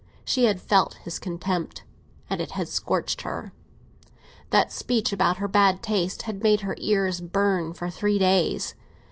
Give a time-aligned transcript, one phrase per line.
[0.25, 1.83] She had felt his contempt;
[2.31, 3.53] it had scorched her;
[4.49, 8.73] that speech about her bad taste made her ears burn for three days.